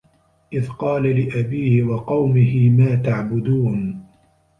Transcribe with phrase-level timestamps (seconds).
[0.53, 4.05] إِذ قالَ لِأَبيهِ وَقَومِهِ ما تَعبُدونَ